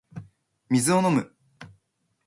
[0.69, 1.35] 水を飲む